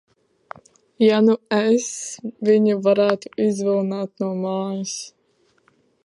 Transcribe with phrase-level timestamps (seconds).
[1.03, 1.89] Ja nu es
[2.49, 4.95] viņu varētu izvilināt no mājas?